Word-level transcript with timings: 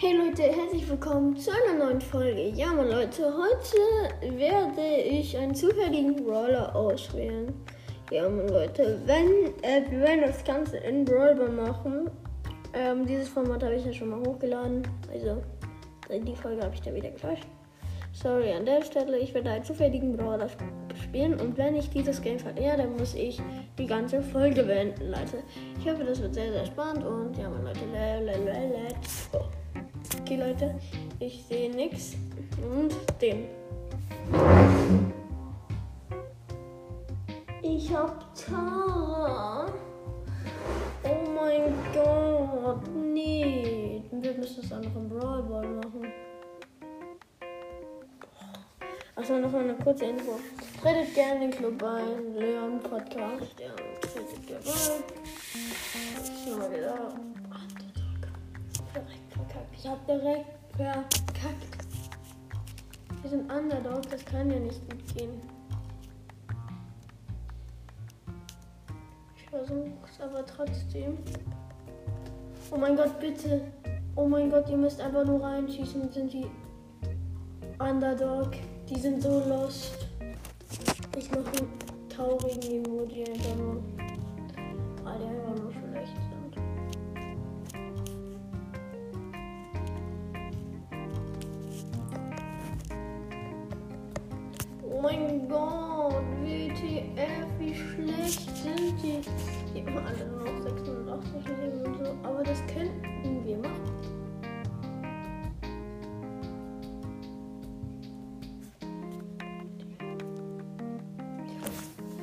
Hey 0.00 0.16
Leute, 0.16 0.44
herzlich 0.44 0.88
willkommen 0.88 1.36
zu 1.36 1.50
einer 1.50 1.84
neuen 1.84 2.00
Folge. 2.00 2.50
Ja, 2.50 2.72
meine 2.72 2.88
Leute, 2.88 3.32
heute 3.34 4.38
werde 4.38 5.02
ich 5.02 5.36
einen 5.36 5.52
zufälligen 5.52 6.14
Brawler 6.24 6.72
auswählen. 6.72 7.52
Ja, 8.12 8.28
meine 8.28 8.48
Leute, 8.48 9.00
wenn 9.06 9.26
äh, 9.64 9.90
wir 9.90 9.98
werden 9.98 10.20
das 10.20 10.44
Ganze 10.44 10.76
in 10.76 11.04
Brawlball 11.04 11.48
machen. 11.48 12.08
Ähm, 12.74 13.06
dieses 13.06 13.28
Format 13.28 13.64
habe 13.64 13.74
ich 13.74 13.86
ja 13.86 13.92
schon 13.92 14.10
mal 14.10 14.20
hochgeladen. 14.20 14.86
Also, 15.12 15.42
die 16.08 16.36
Folge 16.36 16.62
habe 16.62 16.76
ich 16.76 16.80
dann 16.80 16.94
wieder 16.94 17.10
gelöscht. 17.10 17.48
Sorry 18.12 18.52
an 18.52 18.66
der 18.66 18.82
Stelle, 18.82 19.18
ich 19.18 19.34
werde 19.34 19.50
einen 19.50 19.64
zufälligen 19.64 20.16
Brawler 20.16 20.48
spielen 20.94 21.40
und 21.40 21.58
wenn 21.58 21.74
ich 21.74 21.90
dieses 21.90 22.22
Game 22.22 22.38
verliere, 22.38 22.76
dann 22.76 22.96
muss 22.96 23.16
ich 23.16 23.40
die 23.76 23.86
ganze 23.86 24.22
Folge 24.22 24.62
beenden, 24.62 25.08
Leute. 25.08 25.42
Ich 25.80 25.90
hoffe, 25.90 26.04
das 26.04 26.22
wird 26.22 26.34
sehr, 26.34 26.52
sehr 26.52 26.66
spannend 26.66 27.04
und 27.04 27.36
ja, 27.36 27.48
meine 27.48 27.64
Leute, 27.64 27.82
let's 28.86 29.28
go. 29.32 29.40
Okay, 30.20 30.36
Leute, 30.36 30.74
ich 31.18 31.44
sehe 31.44 31.70
nichts 31.74 32.16
und 32.62 32.94
den. 33.20 33.46
Ich 37.62 37.94
hab 37.94 38.34
Tara. 38.34 39.66
Oh 41.04 41.30
mein 41.34 41.72
Gott, 41.92 42.88
nee. 42.94 44.02
Wir 44.10 44.34
müssen 44.34 44.62
das 44.62 44.72
einfach 44.72 44.96
im 44.96 45.08
Brawl 45.08 45.42
Ball 45.42 45.66
machen. 45.66 46.12
Achso, 49.16 49.38
noch 49.38 49.50
mal 49.50 49.64
eine 49.64 49.74
kurze 49.74 50.06
Info. 50.06 50.38
Tretet 50.80 51.14
gerne 51.14 51.40
den 51.40 51.50
Club 51.50 51.82
ein, 51.82 52.34
Leon 52.36 52.80
Podcast. 52.80 53.58
Ja, 53.58 53.74
tretet 54.00 54.46
gerne 54.46 54.62
bin 56.48 56.58
mal 56.58 56.72
wieder. 56.72 57.37
Verkackt. 59.58 59.78
Ich 59.78 59.86
hab 59.86 60.06
direkt 60.06 60.46
verkackt. 60.76 61.78
Wir 63.22 63.30
sind 63.30 63.50
Underdog, 63.50 64.08
das 64.10 64.24
kann 64.24 64.50
ja 64.50 64.58
nicht 64.58 64.80
gut 64.88 65.16
gehen. 65.16 65.40
Ich 69.36 69.48
versuch's 69.50 70.20
aber 70.20 70.46
trotzdem. 70.46 71.18
Oh 72.70 72.76
mein 72.76 72.96
Gott, 72.96 73.18
bitte. 73.18 73.62
Oh 74.14 74.26
mein 74.26 74.50
Gott, 74.50 74.68
ihr 74.68 74.76
müsst 74.76 75.00
einfach 75.00 75.24
nur 75.24 75.42
reinschießen, 75.42 76.12
sind 76.12 76.32
die 76.32 76.46
Underdog. 77.78 78.50
Die 78.88 78.98
sind 78.98 79.22
so 79.22 79.42
lost. 79.48 80.06
Ich 81.16 81.30
mache 81.30 81.50
einen 81.58 82.08
traurigen 82.08 82.84
Emoji 82.84 83.24
einfach 83.24 83.56
nur. 83.56 83.82
Weil 85.02 85.18
die 85.18 85.24
einfach 85.24 85.62
nur 85.62 85.72
schlecht 85.72 86.37
Oh 94.98 95.00
mein 95.00 95.48
Gott, 95.48 96.24
WTF, 96.42 97.46
wie 97.60 97.72
schlecht 97.72 98.50
sind 98.56 99.00
die? 99.00 99.20
Die 99.72 99.86
haben 99.86 99.98
alle 100.04 100.26
nur 100.26 100.40
noch 100.40 100.60
86 100.60 101.46
Leben 101.46 101.86
und 101.86 101.98
so. 101.98 102.10
Aber 102.24 102.42
das 102.42 102.58
könnten 102.66 103.44
wir 103.44 103.58
machen. 103.58 103.94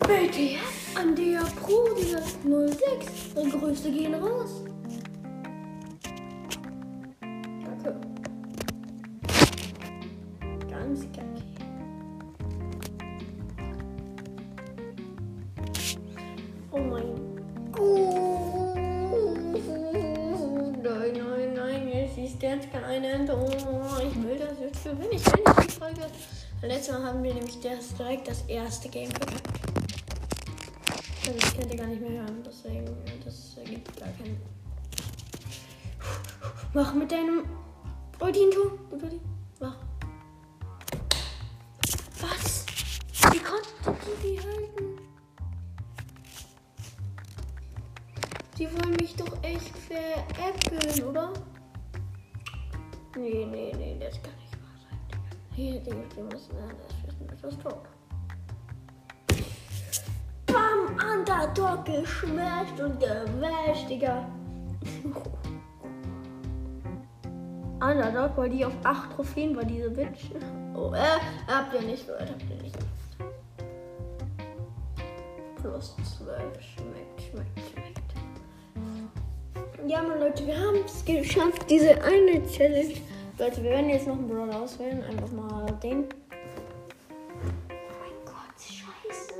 WTF 0.00 0.96
an 0.98 1.16
der 1.16 1.40
Pro, 1.62 1.94
dieser 1.98 2.20
06. 2.20 3.34
Der 3.34 3.44
Größte 3.44 3.90
gehen 3.90 4.14
raus. 4.14 4.62
Kacke. 7.64 7.98
Ganz 10.68 11.06
kacke. 11.12 11.57
Keinen. 23.00 23.30
Oh, 23.30 23.48
ich 24.02 24.22
will 24.22 24.38
das 24.38 24.58
jetzt 24.60 24.84
gewinnen. 24.84 25.12
Ich 25.12 25.26
will 25.26 25.42
nicht 25.44 25.68
die 25.68 25.72
Folge. 25.72 26.06
Letztes 26.62 26.94
Mal 26.94 27.04
haben 27.04 27.22
wir 27.22 27.34
nämlich 27.34 27.60
das 27.60 27.94
direkt 27.94 28.28
das 28.28 28.42
erste 28.42 28.88
Game 28.88 29.10
verkackt. 29.10 29.46
Also 31.26 31.38
das 31.38 31.54
könnt 31.54 31.72
ihr 31.72 31.78
gar 31.78 31.86
nicht 31.86 32.00
mehr 32.00 32.22
hören, 32.22 32.42
deswegen 32.44 32.86
das 33.24 33.56
ergibt 33.58 33.96
gar 33.98 34.08
keinen. 34.08 34.40
Mach 36.72 36.94
mit 36.94 37.12
deinem 37.12 37.44
Ultinto. 38.18 38.78
Mach. 39.60 39.76
Was? 42.20 42.66
Wie 43.32 43.38
konnte 43.38 43.68
die 43.84 44.28
die 44.28 44.40
halten? 44.40 44.98
Die 48.56 48.66
wollen 48.72 48.96
mich 48.96 49.14
doch 49.14 49.42
echt 49.42 49.76
veräppeln, 49.78 51.04
oder? 51.04 51.32
Nee, 53.20 53.46
nee, 53.50 53.72
nee, 53.76 53.96
das 53.98 54.22
kann 54.22 54.32
nicht 54.38 54.54
wahr 54.54 54.78
sein. 54.88 54.98
Hier, 55.54 55.80
die, 55.80 55.90
die 55.90 56.22
müssen 56.22 56.54
das 56.56 56.94
wissen, 57.04 57.26
das 57.26 57.52
ist 57.52 57.60
tot. 57.60 57.82
Bam, 60.46 60.96
Underdog 61.12 61.84
geschmasht 61.84 62.78
und 62.80 63.00
gewäscht, 63.00 63.90
Digga. 63.90 64.24
Underdog, 67.80 68.36
weil 68.36 68.50
die 68.50 68.64
auf 68.64 68.74
8 68.84 69.12
Trophäen 69.14 69.56
war, 69.56 69.64
diese 69.64 69.90
Bitch. 69.90 70.30
Oh, 70.76 70.92
äh, 70.94 71.18
habt 71.48 71.74
ihr 71.74 71.82
nicht 71.82 72.06
gehört, 72.06 72.30
habt 72.30 72.42
ihr 72.42 72.62
nicht 72.62 72.76
gehört. 72.78 73.34
Plus 75.60 75.96
12, 76.18 76.60
schmeckt, 76.60 77.20
schmeckt, 77.20 77.60
schmeckt. 77.70 77.77
Ja, 79.88 80.02
meine 80.02 80.20
Leute, 80.20 80.46
wir 80.46 80.54
haben 80.54 80.84
es 80.84 81.02
geschafft, 81.02 81.64
diese 81.70 81.92
eine 82.02 82.46
Challenge. 82.46 82.92
Leute, 83.38 83.62
wir 83.62 83.70
werden 83.70 83.88
jetzt 83.88 84.06
noch 84.06 84.18
einen 84.18 84.28
Brawler 84.28 84.60
auswählen. 84.60 85.02
Einfach 85.02 85.32
mal 85.32 85.64
den. 85.82 86.04
Oh 87.70 87.74
mein 87.98 88.12
Gott, 88.26 88.60
scheiße. 88.60 89.32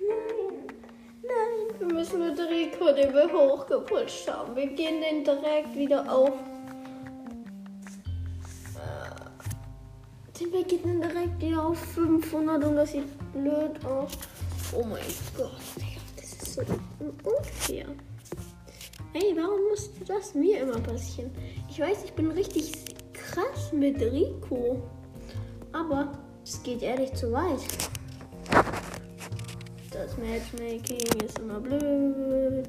Nein, 0.00 0.74
nein. 1.22 1.78
Wir 1.78 1.86
müssen 1.86 2.18
mit 2.18 2.36
Rico, 2.36 2.86
den 2.92 3.14
wir 3.14 3.32
hochgepusht 3.32 4.28
haben. 4.28 4.56
Wir 4.56 4.66
gehen 4.66 5.02
den 5.02 5.22
direkt 5.22 5.76
wieder 5.76 6.12
auf. 6.12 6.32
Den 10.40 10.52
wir 10.52 10.64
gehen 10.64 10.82
den 10.82 11.00
direkt 11.00 11.40
wieder 11.40 11.64
auf 11.64 11.78
500 11.78 12.64
und 12.64 12.74
das 12.74 12.90
sieht 12.90 13.32
blöd 13.32 13.84
aus. 13.84 14.10
Oh 14.72 14.82
mein 14.82 14.98
Gott, 15.36 15.52
das 16.16 16.24
ist 16.24 16.54
so 16.54 16.62
unfair. 17.22 17.86
Hey, 19.12 19.34
warum 19.36 19.58
muss 19.70 19.90
das 20.06 20.36
mir 20.36 20.60
immer 20.60 20.78
passieren? 20.78 21.32
Ich 21.68 21.80
weiß, 21.80 22.04
ich 22.04 22.12
bin 22.12 22.30
richtig 22.30 22.72
krass 23.12 23.72
mit 23.72 24.00
Rico. 24.00 24.80
Aber 25.72 26.12
es 26.44 26.62
geht 26.62 26.82
ehrlich 26.82 27.12
zu 27.14 27.32
weit. 27.32 27.58
Das 29.90 30.16
Matchmaking 30.16 31.22
ist 31.24 31.40
immer 31.40 31.58
blöd. 31.58 32.68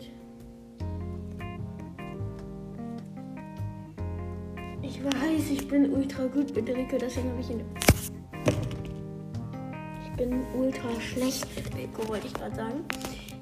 Ich 4.82 5.04
weiß, 5.04 5.52
ich 5.52 5.68
bin 5.68 5.94
ultra 5.94 6.26
gut 6.26 6.56
mit 6.56 6.68
Rico, 6.68 6.98
deswegen 7.00 7.30
habe 7.30 7.42
ich 7.42 7.52
ihn. 7.52 7.64
Ich 10.04 10.12
bin 10.18 10.44
ultra 10.58 11.00
schlecht 11.00 11.46
mit 11.56 11.76
Rico, 11.76 12.08
wollte 12.10 12.26
ich 12.26 12.34
gerade 12.34 12.56
sagen. 12.56 12.84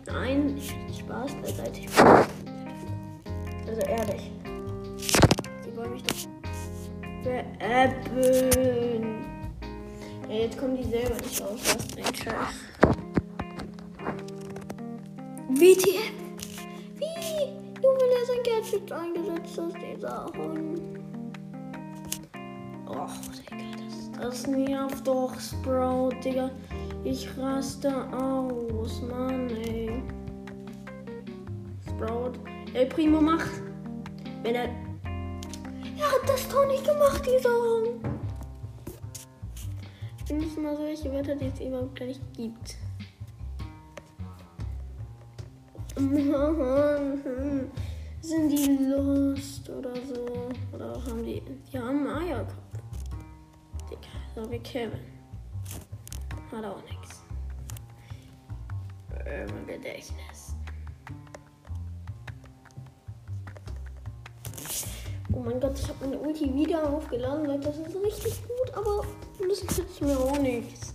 Nein, 0.06 0.60
Spaß 0.92 1.36
beiseite. 1.42 1.82
Also 3.70 3.82
ehrlich. 3.82 4.32
Die 5.64 5.78
wollen 5.78 5.92
mich 5.92 6.02
doch 6.02 6.16
veräppeln. 7.22 9.04
Ja, 10.28 10.36
jetzt 10.36 10.58
kommen 10.58 10.76
die 10.76 10.86
selber 10.86 11.14
nicht 11.16 11.40
raus. 11.40 11.60
Was 11.64 11.98
ein 11.98 12.16
Scheiß. 12.16 12.56
WTF? 15.50 16.14
Wie? 16.96 17.52
Nur 17.80 17.94
weil 17.94 18.12
er 18.18 18.26
sein 18.26 18.42
Gadget 18.44 18.92
eingesetzt 18.92 19.58
hat, 19.58 19.76
dieser 19.80 20.26
Hund. 20.36 20.82
Och, 22.88 23.16
Digga, 23.38 23.70
das, 23.86 23.96
das 24.20 24.48
nervt 24.48 25.08
doch, 25.08 25.40
Sprout, 25.40 26.16
Digga. 26.24 26.50
Ich 27.04 27.30
raste 27.38 27.94
aus, 28.18 29.04
Mann, 29.04 29.48
ey. 29.52 30.02
Sprout. 31.88 32.34
Ey, 32.74 32.86
Primo, 32.86 33.20
mach. 33.20 33.46
Wenn 34.44 34.56
er. 34.56 34.66
Er 34.66 36.12
hat 36.12 36.28
das 36.28 36.48
Tor 36.48 36.68
nicht 36.68 36.86
gemacht, 36.86 37.26
dieser 37.26 37.50
Hund. 37.50 38.06
Wir 40.28 40.36
müssen 40.36 40.64
mal 40.64 40.78
solche 40.78 41.12
Wörter, 41.12 41.36
die 41.36 41.48
es 41.48 41.60
überhaupt 41.60 41.98
gar 41.98 42.06
nicht 42.06 42.22
gibt. 42.34 42.78
Sind 48.22 48.50
die 48.50 48.78
lost 48.86 49.68
oder 49.70 49.96
so? 49.96 50.50
Oder 50.72 50.94
haben 50.94 51.26
die. 51.26 51.42
Die 51.74 51.80
haben 51.80 52.08
einen 52.08 52.30
Eierkopf. 52.30 52.54
Digga, 53.90 54.02
so 54.36 54.52
wie 54.52 54.60
Kevin. 54.60 55.00
Hat 56.52 56.64
auch 56.64 56.84
nichts. 56.84 57.24
Im 59.26 59.66
Gedächtnis. 59.66 60.49
Oh 65.40 65.42
mein 65.42 65.58
Gott, 65.62 65.80
ich 65.80 65.88
habe 65.88 66.06
meine 66.06 66.20
Ulti 66.20 66.54
wieder 66.54 66.90
aufgeladen, 66.90 67.46
Leute. 67.46 67.70
Das 67.70 67.78
ist 67.78 67.96
richtig 68.04 68.44
gut, 68.44 68.74
aber 68.76 69.06
das 69.40 69.78
nützt 69.78 70.02
mir 70.02 70.20
auch 70.20 70.38
nichts. 70.38 70.94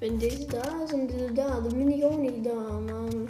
Wenn 0.00 0.18
diese 0.18 0.46
da 0.46 0.86
sind, 0.86 1.10
diese 1.10 1.34
da, 1.34 1.60
dann 1.60 1.68
bin 1.68 1.90
ich 1.90 2.02
auch 2.02 2.16
nicht 2.16 2.46
da, 2.46 2.54
Mann. 2.54 3.28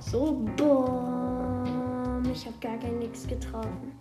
So, 0.00 0.44
boom. 0.56 2.22
Ich 2.32 2.46
habe 2.46 2.56
gar 2.60 2.78
kein 2.78 3.00
nix 3.00 3.26
getroffen. 3.26 3.92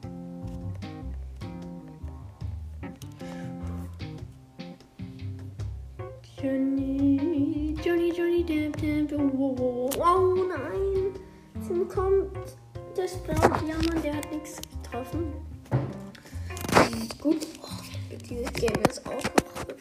Johnny, 6.40 7.76
Johnny, 7.84 8.12
Johnny, 8.16 8.44
Depp, 8.44 8.78
Depp, 8.78 9.12
oh, 9.20 9.56
oh, 9.60 9.90
oh 10.00 10.36
nein. 10.48 10.89
Zum 11.70 11.88
kommt 11.88 12.36
das 12.96 13.14
blaue 13.18 13.60
Diamant, 13.60 14.04
der 14.04 14.16
hat 14.16 14.32
nichts 14.32 14.60
getroffen. 14.82 15.32
Gut. 17.22 17.46
Oh, 17.62 17.68
dieses 18.28 18.52
Game 18.54 18.82
ist 18.90 19.06
auch 19.06 19.12
noch. 19.12 19.22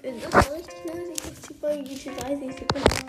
Das 0.02 0.32
war 0.34 0.54
richtig. 0.54 0.74
Ich 0.84 1.24
hab 1.24 1.48
die 1.48 1.54
Folge 1.54 1.84
geht 1.84 2.20
30 2.22 2.52
Sekunden. 2.52 3.06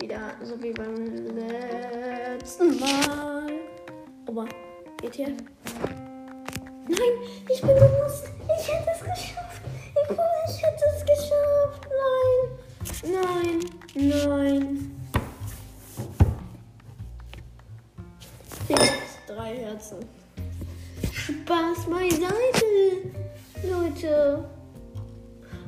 Wieder 0.00 0.32
so 0.42 0.62
wie 0.62 0.72
beim 0.72 1.36
letzten 1.36 2.80
Mal. 2.80 3.52
Aber 4.26 4.46
geht 5.02 5.14
hier? 5.14 5.36
Nein, 6.88 7.14
ich 7.50 7.60
bin 7.60 7.74
bewusst. 7.74 8.30
Ich 8.46 8.68
hätte 8.72 8.90
es 8.94 9.00
geschafft. 9.00 9.60
Ich, 9.94 10.08
ich 10.08 10.62
hätte 10.62 10.84
es 10.96 11.04
geschafft. 11.04 11.86
Nein. 13.04 13.12
Nein, 13.12 13.60
nein. 13.94 14.51
Herzen. 19.82 19.98
Spaß 21.12 21.86
beiseite, 21.90 22.66
Leute. 23.64 24.44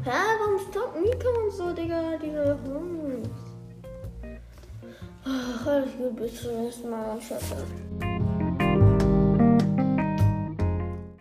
Hä, 0.05 0.11
warum 0.39 0.61
stoppt 0.71 1.01
Mika 1.01 1.29
und 1.43 1.53
so, 1.53 1.73
Digga? 1.73 2.17
Digga, 2.19 2.59
hm. 2.65 3.23
Ach, 5.25 5.67
alles 5.67 5.97
gut, 5.97 6.17
bis 6.17 6.43
zum 6.43 6.63
nächsten 6.63 6.91
Mal. 6.91 7.19
Ciao. 7.21 8.14